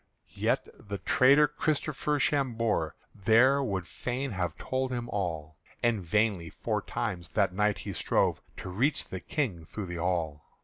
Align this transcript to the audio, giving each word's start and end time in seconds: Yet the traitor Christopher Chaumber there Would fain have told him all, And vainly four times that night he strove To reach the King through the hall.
Yet 0.33 0.67
the 0.79 0.97
traitor 0.97 1.47
Christopher 1.47 2.17
Chaumber 2.17 2.95
there 3.13 3.61
Would 3.63 3.85
fain 3.87 4.31
have 4.31 4.57
told 4.57 4.91
him 4.91 5.07
all, 5.09 5.57
And 5.83 6.01
vainly 6.01 6.49
four 6.49 6.81
times 6.81 7.29
that 7.29 7.53
night 7.53 7.77
he 7.77 7.93
strove 7.93 8.41
To 8.57 8.69
reach 8.69 9.09
the 9.09 9.19
King 9.19 9.63
through 9.63 9.85
the 9.85 9.97
hall. 10.01 10.41